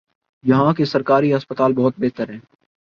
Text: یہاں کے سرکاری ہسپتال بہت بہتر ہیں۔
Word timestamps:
یہاں 0.43 0.73
کے 0.73 0.85
سرکاری 0.85 1.35
ہسپتال 1.35 1.73
بہت 1.73 1.93
بہتر 1.97 2.29
ہیں۔ 2.29 2.39